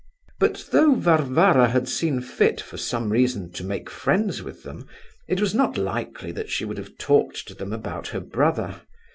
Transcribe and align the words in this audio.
But 0.39 0.67
though 0.71 0.95
Varvara 0.95 1.69
had 1.69 1.87
seen 1.87 2.21
fit, 2.21 2.59
for 2.59 2.75
some 2.75 3.11
reason, 3.11 3.51
to 3.51 3.63
make 3.63 3.87
friends 3.87 4.41
with 4.41 4.63
them, 4.63 4.87
it 5.27 5.39
was 5.39 5.53
not 5.53 5.77
likely 5.77 6.31
that 6.31 6.49
she 6.49 6.65
would 6.65 6.79
have 6.79 6.97
talked 6.97 7.47
to 7.49 7.53
them 7.53 7.71
about 7.71 8.07
her 8.07 8.19
brother. 8.19 8.81